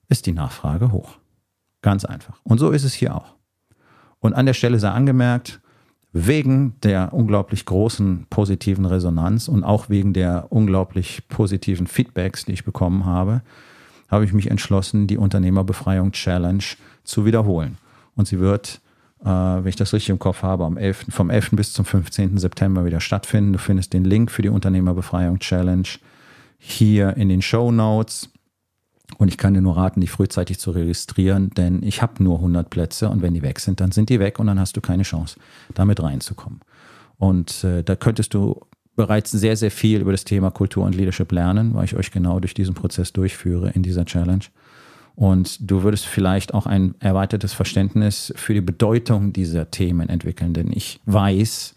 [0.10, 1.17] ist die Nachfrage hoch.
[1.82, 2.39] Ganz einfach.
[2.43, 3.36] Und so ist es hier auch.
[4.19, 5.62] Und an der Stelle sei angemerkt,
[6.12, 12.63] wegen der unglaublich großen positiven Resonanz und auch wegen der unglaublich positiven Feedbacks, die ich
[12.63, 13.41] bekommen habe,
[14.08, 16.63] habe ich mich entschlossen, die Unternehmerbefreiung Challenge
[17.04, 17.78] zu wiederholen.
[18.15, 18.82] Und sie wird,
[19.22, 21.52] äh, wenn ich das richtig im Kopf habe, am 11., vom 11.
[21.52, 22.38] bis zum 15.
[22.38, 23.54] September wieder stattfinden.
[23.54, 25.88] Du findest den Link für die Unternehmerbefreiung Challenge
[26.58, 28.30] hier in den Show Notes.
[29.17, 32.69] Und ich kann dir nur raten, dich frühzeitig zu registrieren, denn ich habe nur 100
[32.69, 35.04] Plätze und wenn die weg sind, dann sind die weg und dann hast du keine
[35.04, 35.38] Chance,
[35.74, 36.60] damit reinzukommen.
[37.17, 38.62] Und äh, da könntest du
[38.95, 42.39] bereits sehr, sehr viel über das Thema Kultur und Leadership lernen, weil ich euch genau
[42.39, 44.45] durch diesen Prozess durchführe in dieser Challenge.
[45.15, 50.72] Und du würdest vielleicht auch ein erweitertes Verständnis für die Bedeutung dieser Themen entwickeln, denn
[50.72, 51.76] ich weiß,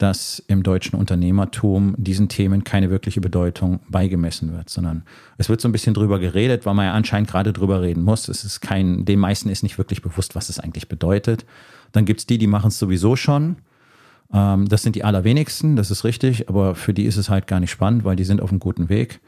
[0.00, 5.02] dass im deutschen Unternehmertum diesen Themen keine wirkliche Bedeutung beigemessen wird, sondern
[5.36, 8.28] es wird so ein bisschen drüber geredet, weil man ja anscheinend gerade drüber reden muss.
[8.28, 11.44] Es ist kein, den meisten ist nicht wirklich bewusst, was es eigentlich bedeutet.
[11.92, 13.56] Dann gibt es die, die machen es sowieso schon.
[14.32, 17.60] Ähm, das sind die allerwenigsten, das ist richtig, aber für die ist es halt gar
[17.60, 19.20] nicht spannend, weil die sind auf einem guten Weg.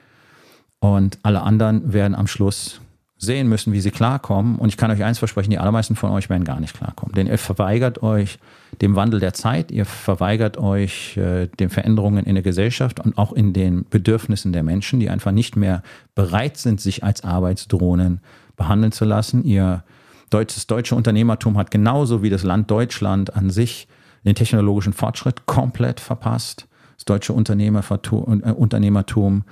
[0.81, 2.81] Und alle anderen werden am Schluss
[3.23, 4.57] sehen müssen, wie sie klarkommen.
[4.57, 7.15] Und ich kann euch eins versprechen, die allermeisten von euch werden gar nicht klarkommen.
[7.15, 8.41] Denn ihr verweigert euch
[8.81, 13.33] dem Wandel der Zeit, ihr verweigert euch äh, den Veränderungen in der Gesellschaft und auch
[13.33, 15.85] in den Bedürfnissen der Menschen, die einfach nicht mehr
[16.17, 18.21] bereit sind, sich als Arbeitsdrohnen
[18.57, 19.45] behandeln zu lassen.
[19.45, 19.85] Ihr
[20.31, 23.87] das deutsche Unternehmertum hat genauso wie das Land Deutschland an sich
[24.25, 26.67] den technologischen Fortschritt komplett verpasst.
[26.97, 29.45] Das deutsche Unternehmertum, äh, Unternehmertum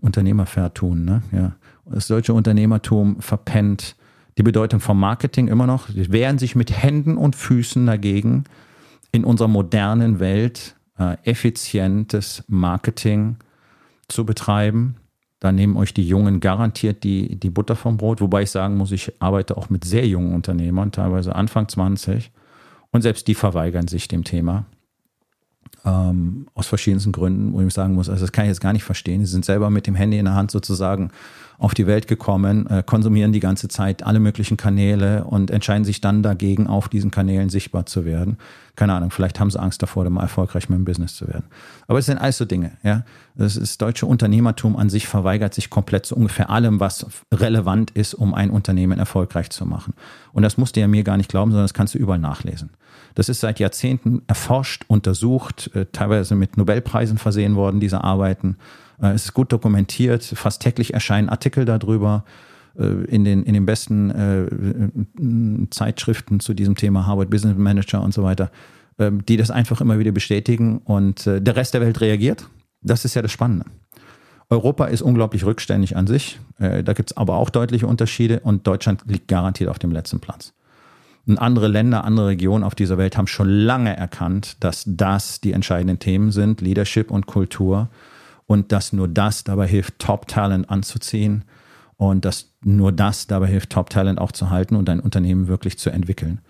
[0.00, 1.22] Unternehmervertun, ne?
[1.30, 1.52] Ja
[1.86, 3.96] das deutsche Unternehmertum verpennt
[4.38, 5.88] die Bedeutung vom Marketing immer noch.
[5.88, 8.44] Sie wehren sich mit Händen und Füßen dagegen,
[9.12, 13.36] in unserer modernen Welt äh, effizientes Marketing
[14.08, 14.96] zu betreiben.
[15.38, 18.92] Da nehmen euch die Jungen garantiert die, die Butter vom Brot, wobei ich sagen muss,
[18.92, 22.32] ich arbeite auch mit sehr jungen Unternehmern, teilweise Anfang 20.
[22.90, 24.66] Und selbst die verweigern sich dem Thema.
[25.84, 28.84] Ähm, aus verschiedensten Gründen, wo ich sagen muss, also das kann ich jetzt gar nicht
[28.84, 29.24] verstehen.
[29.24, 31.10] Sie sind selber mit dem Handy in der Hand sozusagen
[31.58, 36.00] auf die Welt gekommen, äh, konsumieren die ganze Zeit alle möglichen Kanäle und entscheiden sich
[36.00, 38.38] dann dagegen, auf diesen Kanälen sichtbar zu werden.
[38.76, 41.44] Keine Ahnung, vielleicht haben sie Angst davor, mal erfolgreich mit dem Business zu werden.
[41.86, 43.04] Aber es sind alles so Dinge, ja.
[43.36, 48.14] Das ist deutsche Unternehmertum an sich verweigert sich komplett zu ungefähr allem, was relevant ist,
[48.14, 49.94] um ein Unternehmen erfolgreich zu machen.
[50.32, 52.70] Und das musst du ja mir gar nicht glauben, sondern das kannst du überall nachlesen.
[53.14, 58.56] Das ist seit Jahrzehnten erforscht, untersucht, äh, teilweise mit Nobelpreisen versehen worden, diese Arbeiten.
[59.04, 62.24] Äh, es ist gut dokumentiert, fast täglich erscheinen Artikel darüber
[62.78, 68.14] äh, in den, in den besten äh, Zeitschriften zu diesem Thema, Harvard Business Manager und
[68.14, 68.50] so weiter,
[68.96, 72.48] die das einfach immer wieder bestätigen und der Rest der Welt reagiert.
[72.80, 73.66] Das ist ja das Spannende.
[74.50, 76.38] Europa ist unglaublich rückständig an sich.
[76.58, 80.52] Da gibt es aber auch deutliche Unterschiede und Deutschland liegt garantiert auf dem letzten Platz.
[81.26, 85.54] Und andere Länder, andere Regionen auf dieser Welt haben schon lange erkannt, dass das die
[85.54, 87.88] entscheidenden Themen sind, Leadership und Kultur.
[88.46, 91.44] Und dass nur das dabei hilft, Top-Talent anzuziehen.
[91.96, 95.90] Und dass nur das dabei hilft, Top-Talent auch zu halten und ein Unternehmen wirklich zu
[95.90, 96.40] entwickeln.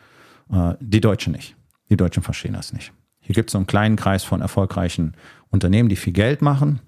[0.50, 1.56] Äh, die Deutschen nicht.
[1.90, 2.92] Die Deutschen verstehen das nicht.
[3.20, 5.14] Hier gibt es so einen kleinen Kreis von erfolgreichen
[5.50, 6.80] Unternehmen, die viel Geld machen.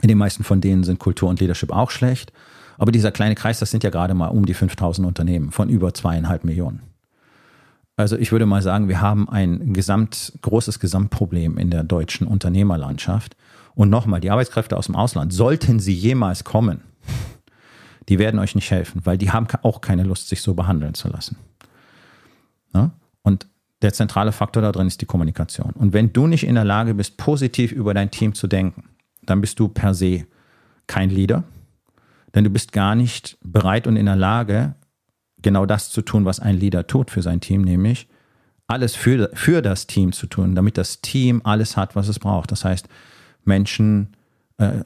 [0.00, 2.32] In den meisten von denen sind Kultur und Leadership auch schlecht.
[2.78, 5.92] Aber dieser kleine Kreis, das sind ja gerade mal um die 5000 Unternehmen von über
[5.92, 6.80] zweieinhalb Millionen.
[7.96, 13.36] Also ich würde mal sagen, wir haben ein gesamt, großes Gesamtproblem in der deutschen Unternehmerlandschaft.
[13.74, 16.82] Und nochmal, die Arbeitskräfte aus dem Ausland, sollten sie jemals kommen,
[18.08, 21.08] die werden euch nicht helfen, weil die haben auch keine Lust, sich so behandeln zu
[21.08, 21.36] lassen.
[22.74, 22.90] Ja?
[23.22, 23.46] Und
[23.82, 25.72] der zentrale Faktor da drin ist die Kommunikation.
[25.72, 28.84] Und wenn du nicht in der Lage bist, positiv über dein Team zu denken,
[29.22, 30.26] dann bist du per se
[30.86, 31.44] kein Leader,
[32.34, 34.74] denn du bist gar nicht bereit und in der Lage,
[35.40, 38.08] genau das zu tun, was ein Leader tut für sein Team, nämlich
[38.66, 42.52] alles für, für das Team zu tun, damit das Team alles hat, was es braucht.
[42.52, 42.88] Das heißt,
[43.44, 44.16] Menschen
[44.58, 44.80] äh,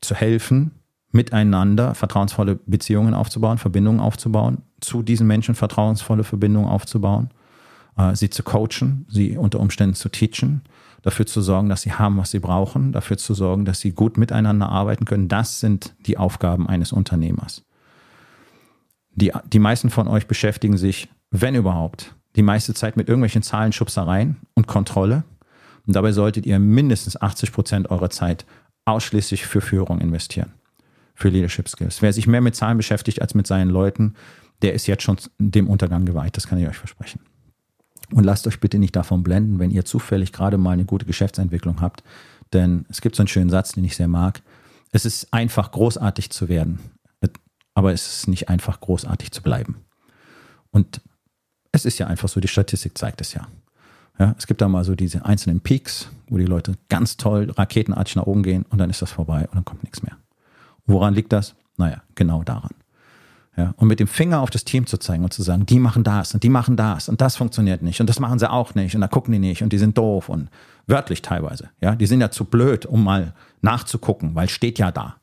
[0.00, 0.72] zu helfen,
[1.12, 7.30] miteinander vertrauensvolle Beziehungen aufzubauen, Verbindungen aufzubauen, zu diesen Menschen vertrauensvolle Verbindungen aufzubauen,
[7.96, 10.62] äh, sie zu coachen, sie unter Umständen zu teachen,
[11.02, 14.18] dafür zu sorgen, dass sie haben, was sie brauchen, dafür zu sorgen, dass sie gut
[14.18, 15.28] miteinander arbeiten können.
[15.28, 17.64] Das sind die Aufgaben eines Unternehmers.
[19.12, 24.36] Die, die meisten von euch beschäftigen sich, wenn überhaupt, die meiste Zeit mit irgendwelchen Zahlenschubsereien
[24.54, 25.24] und Kontrolle.
[25.86, 28.44] Und dabei solltet ihr mindestens 80 Prozent eurer Zeit
[28.84, 30.52] ausschließlich für Führung investieren,
[31.14, 32.02] für Leadership Skills.
[32.02, 34.14] Wer sich mehr mit Zahlen beschäftigt als mit seinen Leuten,
[34.62, 37.20] der ist jetzt schon dem Untergang geweiht, das kann ich euch versprechen.
[38.12, 41.80] Und lasst euch bitte nicht davon blenden, wenn ihr zufällig gerade mal eine gute Geschäftsentwicklung
[41.80, 42.04] habt.
[42.52, 44.42] Denn es gibt so einen schönen Satz, den ich sehr mag.
[44.92, 46.78] Es ist einfach großartig zu werden
[47.76, 49.84] aber es ist nicht einfach großartig zu bleiben.
[50.70, 51.02] Und
[51.72, 53.46] es ist ja einfach so, die Statistik zeigt es ja.
[54.18, 54.34] Ja.
[54.38, 58.26] Es gibt da mal so diese einzelnen Peaks, wo die Leute ganz toll raketenartig nach
[58.26, 60.16] oben gehen und dann ist das vorbei und dann kommt nichts mehr.
[60.86, 61.54] Woran liegt das?
[61.76, 62.70] Naja, genau daran.
[63.56, 66.04] Ja, und mit dem Finger auf das Team zu zeigen und zu sagen, die machen
[66.04, 68.94] das und die machen das und das funktioniert nicht und das machen sie auch nicht
[68.94, 70.50] und da gucken die nicht und die sind doof und
[70.86, 71.70] wörtlich teilweise.
[71.80, 75.16] Ja, die sind ja zu blöd, um mal nachzugucken, weil steht ja da.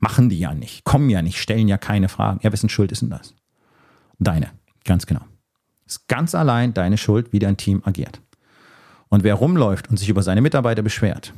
[0.00, 2.40] Machen die ja nicht, kommen ja nicht, stellen ja keine Fragen.
[2.42, 3.34] Ja, wessen Schuld ist denn das?
[4.18, 4.50] Deine,
[4.84, 5.22] ganz genau.
[5.86, 8.20] Ist ganz allein deine Schuld, wie dein Team agiert.
[9.16, 11.32] Und wer rumläuft und sich über seine Mitarbeiter beschwert,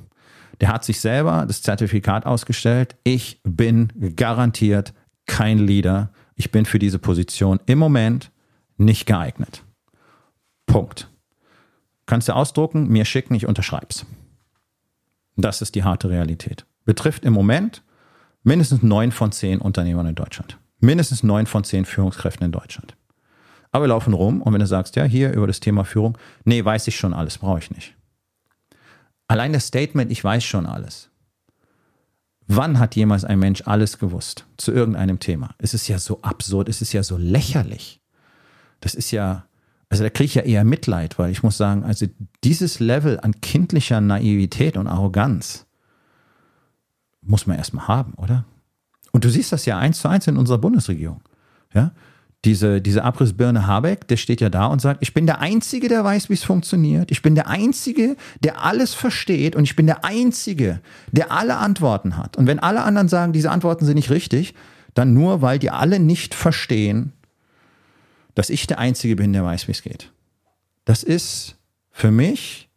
[0.60, 2.96] der hat sich selber das Zertifikat ausgestellt.
[3.04, 4.92] Ich bin garantiert
[5.26, 6.10] kein Leader.
[6.34, 8.32] Ich bin für diese Position im Moment
[8.78, 9.62] nicht geeignet.
[10.66, 11.08] Punkt.
[12.06, 14.04] Kannst du ausdrucken, mir schicken, ich unterschreib's.
[15.36, 16.66] Das ist die harte Realität.
[16.84, 17.84] Betrifft im Moment
[18.42, 20.58] mindestens neun von zehn Unternehmern in Deutschland.
[20.80, 22.96] Mindestens neun von zehn Führungskräften in Deutschland.
[23.70, 26.64] Aber wir laufen rum und wenn du sagst, ja, hier über das Thema Führung, nee,
[26.64, 27.94] weiß ich schon alles, brauche ich nicht.
[29.26, 31.10] Allein das Statement, ich weiß schon alles.
[32.46, 35.54] Wann hat jemals ein Mensch alles gewusst zu irgendeinem Thema?
[35.58, 38.00] Es ist ja so absurd, es ist ja so lächerlich.
[38.80, 39.44] Das ist ja,
[39.90, 42.06] also da kriege ich ja eher Mitleid, weil ich muss sagen, also
[42.44, 45.66] dieses Level an kindlicher Naivität und Arroganz,
[47.20, 48.44] muss man erstmal haben, oder?
[49.12, 51.20] Und du siehst das ja eins zu eins in unserer Bundesregierung.
[51.74, 51.92] Ja?
[52.44, 56.04] Diese, diese Abrissbirne Habeck, der steht ja da und sagt, ich bin der Einzige, der
[56.04, 57.10] weiß, wie es funktioniert.
[57.10, 62.16] Ich bin der Einzige, der alles versteht und ich bin der Einzige, der alle Antworten
[62.16, 62.36] hat.
[62.36, 64.54] Und wenn alle anderen sagen, diese Antworten sind nicht richtig,
[64.94, 67.12] dann nur, weil die alle nicht verstehen,
[68.36, 70.12] dass ich der Einzige bin, der weiß, wie es geht.
[70.84, 71.56] Das ist
[71.90, 72.68] für mich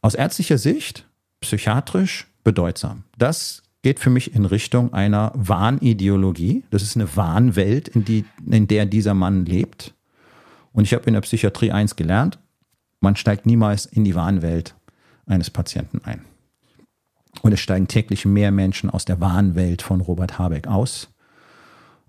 [0.00, 1.06] aus ärztlicher Sicht
[1.40, 3.04] psychiatrisch bedeutsam.
[3.18, 6.62] Das geht für mich in Richtung einer Wahnideologie.
[6.68, 9.94] Das ist eine Wahnwelt, in, die, in der dieser Mann lebt.
[10.72, 12.38] Und ich habe in der Psychiatrie eins gelernt,
[13.00, 14.74] man steigt niemals in die Wahnwelt
[15.24, 16.22] eines Patienten ein.
[17.40, 21.08] Und es steigen täglich mehr Menschen aus der Wahnwelt von Robert Habeck aus.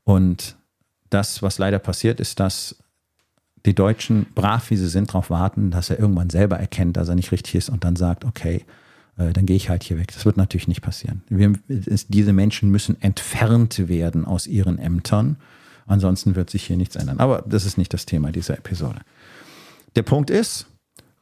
[0.04, 0.58] Und
[1.10, 2.76] das, was leider passiert, ist, dass
[3.66, 7.16] die Deutschen, brav wie sie sind, darauf warten, dass er irgendwann selber erkennt, dass er
[7.16, 8.66] nicht richtig ist und dann sagt, okay,
[9.20, 10.12] dann gehe ich halt hier weg.
[10.14, 11.22] Das wird natürlich nicht passieren.
[11.30, 15.38] Wir, es, diese Menschen müssen entfernt werden aus ihren Ämtern.
[15.86, 17.20] Ansonsten wird sich hier nichts ändern.
[17.20, 19.00] Aber das ist nicht das Thema dieser Episode.
[19.96, 20.68] Der Punkt ist,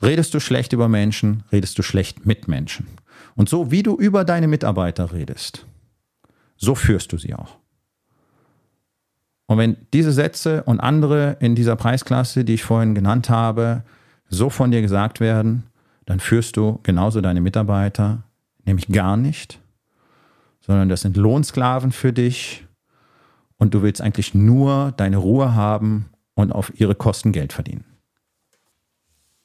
[0.01, 2.87] redest du schlecht über Menschen, redest du schlecht mit Menschen.
[3.35, 5.65] Und so wie du über deine Mitarbeiter redest,
[6.57, 7.57] so führst du sie auch.
[9.47, 13.83] Und wenn diese Sätze und andere in dieser Preisklasse, die ich vorhin genannt habe,
[14.29, 15.63] so von dir gesagt werden,
[16.07, 18.23] dann führst du genauso deine Mitarbeiter,
[18.65, 19.59] nämlich gar nicht
[20.67, 22.65] sondern das sind Lohnsklaven für dich
[23.57, 27.85] und du willst eigentlich nur deine Ruhe haben und auf ihre Kosten Geld verdienen.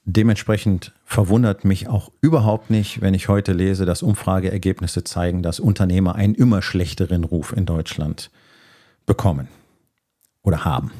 [0.04, 6.16] Dementsprechend verwundert mich auch überhaupt nicht, wenn ich heute lese, dass Umfrageergebnisse zeigen, dass Unternehmer
[6.16, 8.32] einen immer schlechteren Ruf in Deutschland
[9.06, 9.46] bekommen
[10.42, 10.90] oder haben.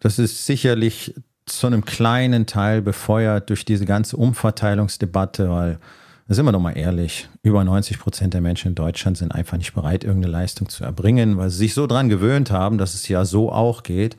[0.00, 1.14] Das ist sicherlich
[1.46, 5.78] zu einem kleinen Teil befeuert durch diese ganze Umverteilungsdebatte, weil,
[6.28, 9.74] sind wir doch mal ehrlich, über 90 Prozent der Menschen in Deutschland sind einfach nicht
[9.74, 13.24] bereit, irgendeine Leistung zu erbringen, weil sie sich so dran gewöhnt haben, dass es ja
[13.24, 14.16] so auch geht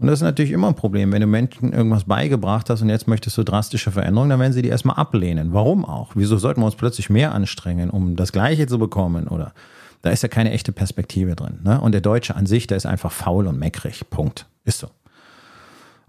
[0.00, 3.06] und das ist natürlich immer ein Problem, wenn du Menschen irgendwas beigebracht hast und jetzt
[3.06, 5.52] möchtest du drastische Veränderungen, dann werden sie die erstmal ablehnen.
[5.52, 6.12] Warum auch?
[6.14, 9.28] Wieso sollten wir uns plötzlich mehr anstrengen, um das Gleiche zu bekommen?
[9.28, 9.52] Oder
[10.00, 11.58] da ist ja keine echte Perspektive drin.
[11.64, 11.78] Ne?
[11.78, 14.08] Und der Deutsche an sich, der ist einfach faul und meckrig.
[14.08, 14.46] Punkt.
[14.64, 14.88] Ist so.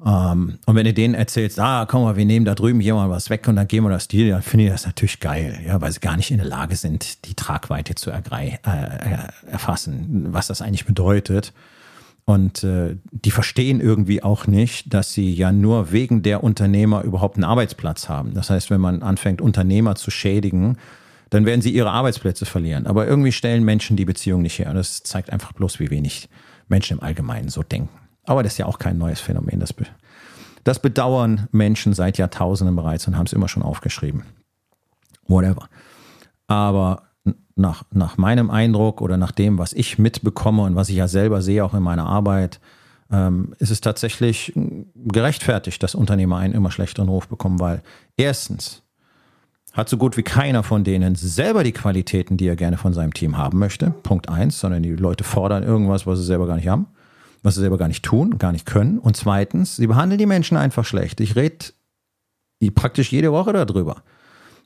[0.03, 2.95] Um, ähm, und wenn du denen erzählst, ah, komm mal, wir nehmen da drüben hier
[2.95, 5.59] mal was weg und dann gehen wir das Deal, dann finde ich das natürlich geil,
[5.63, 8.57] ja, weil sie gar nicht in der Lage sind, die Tragweite zu äh,
[9.45, 11.53] erfassen, was das eigentlich bedeutet.
[12.25, 17.35] Und äh, die verstehen irgendwie auch nicht, dass sie ja nur wegen der Unternehmer überhaupt
[17.35, 18.33] einen Arbeitsplatz haben.
[18.33, 20.77] Das heißt, wenn man anfängt, Unternehmer zu schädigen,
[21.29, 22.87] dann werden sie ihre Arbeitsplätze verlieren.
[22.87, 24.69] Aber irgendwie stellen Menschen die Beziehung nicht her.
[24.69, 26.27] Und das zeigt einfach bloß, wie wenig
[26.67, 28.00] Menschen im Allgemeinen so denken.
[28.25, 29.59] Aber das ist ja auch kein neues Phänomen.
[29.59, 29.85] Das, be
[30.63, 34.23] das bedauern Menschen seit Jahrtausenden bereits und haben es immer schon aufgeschrieben.
[35.27, 35.69] Whatever.
[36.47, 37.03] Aber
[37.55, 41.41] nach, nach meinem Eindruck oder nach dem, was ich mitbekomme und was ich ja selber
[41.41, 42.59] sehe, auch in meiner Arbeit,
[43.11, 44.53] ähm, ist es tatsächlich
[44.95, 47.81] gerechtfertigt, dass Unternehmer einen immer schlechteren Ruf bekommen, weil
[48.17, 48.83] erstens
[49.73, 53.13] hat so gut wie keiner von denen selber die Qualitäten, die er gerne von seinem
[53.13, 53.91] Team haben möchte.
[54.03, 56.87] Punkt eins, sondern die Leute fordern irgendwas, was sie selber gar nicht haben,
[57.41, 58.99] was sie selber gar nicht tun, gar nicht können.
[58.99, 61.19] Und zweitens, sie behandeln die Menschen einfach schlecht.
[61.19, 61.65] Ich rede
[62.75, 64.03] praktisch jede Woche darüber.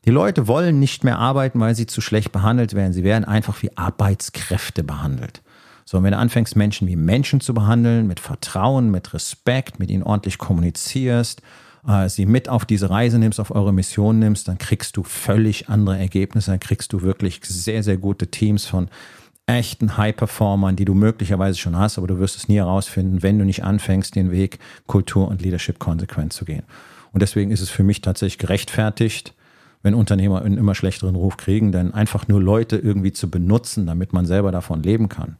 [0.05, 2.93] Die Leute wollen nicht mehr arbeiten, weil sie zu schlecht behandelt werden.
[2.93, 5.41] Sie werden einfach wie Arbeitskräfte behandelt.
[5.85, 9.89] So, und wenn du anfängst, Menschen wie Menschen zu behandeln, mit Vertrauen, mit Respekt, mit
[9.89, 11.41] ihnen ordentlich kommunizierst,
[11.87, 15.69] äh, sie mit auf diese Reise nimmst, auf eure Mission nimmst, dann kriegst du völlig
[15.69, 16.51] andere Ergebnisse.
[16.51, 18.89] Dann kriegst du wirklich sehr, sehr gute Teams von
[19.47, 23.45] echten High-Performern, die du möglicherweise schon hast, aber du wirst es nie herausfinden, wenn du
[23.45, 26.63] nicht anfängst, den Weg Kultur und Leadership konsequent zu gehen.
[27.11, 29.33] Und deswegen ist es für mich tatsächlich gerechtfertigt,
[29.83, 34.13] wenn Unternehmer einen immer schlechteren Ruf kriegen, denn einfach nur Leute irgendwie zu benutzen, damit
[34.13, 35.37] man selber davon leben kann.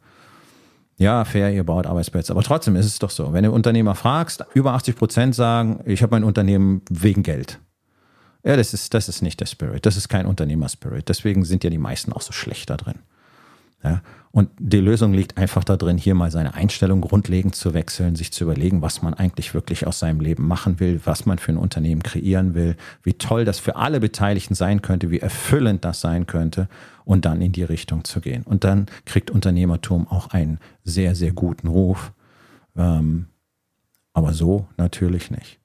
[0.98, 2.32] Ja, fair, ihr baut Arbeitsplätze.
[2.32, 3.34] Aber trotzdem ist es doch so.
[3.34, 7.60] Wenn du Unternehmer fragst, über 80 Prozent sagen, ich habe mein Unternehmen wegen Geld.
[8.46, 9.86] Ja, das ist, das ist nicht der Spirit.
[9.86, 11.10] Das ist kein Unternehmer-Spirit.
[11.10, 13.00] Deswegen sind ja die meisten auch so schlecht da drin.
[13.86, 14.02] Ja?
[14.32, 18.44] Und die Lösung liegt einfach darin, hier mal seine Einstellung grundlegend zu wechseln, sich zu
[18.44, 22.04] überlegen, was man eigentlich wirklich aus seinem Leben machen will, was man für ein Unternehmen
[22.04, 26.68] kreieren will, wie toll das für alle Beteiligten sein könnte, wie erfüllend das sein könnte
[27.06, 28.44] und dann in die Richtung zu gehen.
[28.44, 32.12] Und dann kriegt Unternehmertum auch einen sehr, sehr guten Ruf.
[32.76, 33.28] Ähm,
[34.12, 35.60] aber so natürlich nicht.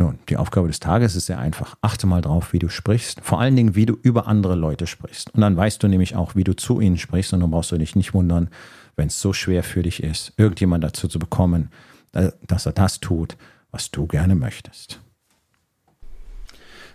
[0.00, 1.76] Nun, die Aufgabe des Tages ist sehr einfach.
[1.80, 3.20] Achte mal drauf, wie du sprichst.
[3.20, 5.34] Vor allen Dingen, wie du über andere Leute sprichst.
[5.34, 7.32] Und dann weißt du nämlich auch, wie du zu ihnen sprichst.
[7.32, 8.48] Und dann brauchst du dich nicht wundern,
[8.94, 11.70] wenn es so schwer für dich ist, irgendjemand dazu zu bekommen,
[12.12, 13.36] dass er das tut,
[13.72, 15.00] was du gerne möchtest.